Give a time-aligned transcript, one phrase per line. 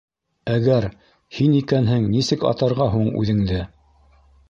[0.55, 0.87] —Әгәр
[1.41, 3.65] «һин» икәнһең, нисек атарға һуң үҙеңде?